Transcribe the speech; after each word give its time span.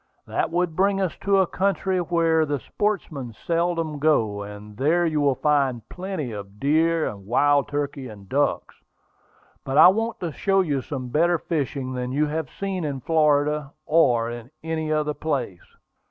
That 0.25 0.49
would 0.49 0.75
bring 0.75 0.99
us 0.99 1.15
to 1.21 1.37
a 1.37 1.45
country 1.45 1.99
where 1.99 2.43
the 2.43 2.57
sportsmen 2.59 3.33
seldom 3.33 3.99
go; 3.99 4.41
and 4.41 4.75
there 4.77 5.05
you 5.05 5.21
will 5.21 5.35
find 5.35 5.87
plenty 5.89 6.31
of 6.31 6.59
deer, 6.59 7.15
wild 7.15 7.67
turkeys, 7.67 8.09
and 8.09 8.27
ducks. 8.27 8.81
But 9.63 9.77
I 9.77 9.89
want 9.89 10.19
to 10.21 10.31
show 10.31 10.61
you 10.61 10.81
some 10.81 11.09
better 11.09 11.37
fishing 11.37 11.93
than 11.93 12.11
you 12.11 12.25
have 12.25 12.49
seen 12.49 12.83
in 12.83 13.01
Florida, 13.01 13.73
or 13.85 14.31
in 14.31 14.49
any 14.63 14.91
other 14.91 15.13
place." 15.13 15.77